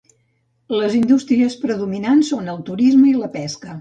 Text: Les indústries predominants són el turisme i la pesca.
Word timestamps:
Les 0.77 0.95
indústries 0.99 1.57
predominants 1.65 2.33
són 2.33 2.53
el 2.55 2.65
turisme 2.71 3.11
i 3.13 3.19
la 3.21 3.31
pesca. 3.41 3.69